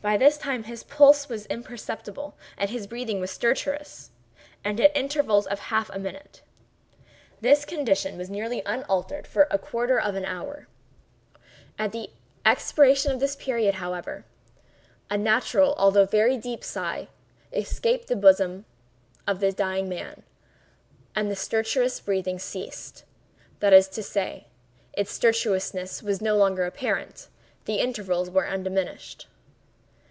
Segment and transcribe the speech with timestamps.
[0.00, 4.10] By this time his pulse was imperceptible and his breathing was stertorous,
[4.62, 6.40] and at intervals of half a minute.
[7.40, 10.68] This condition was nearly unaltered for a quarter of an hour.
[11.80, 12.10] At the
[12.46, 14.24] expiration of this period, however,
[15.10, 17.08] a natural although a very deep sigh
[17.52, 18.66] escaped the bosom
[19.26, 20.22] of the dying man,
[21.16, 24.46] and the stertorous breathing ceased—that is to say,
[24.92, 27.26] its stertorousness was no longer apparent;
[27.64, 29.26] the intervals were undiminished.